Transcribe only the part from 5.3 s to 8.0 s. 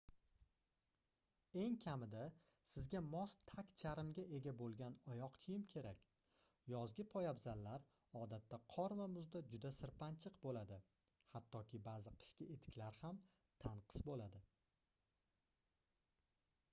kiyim kerak yozgi poyabzallar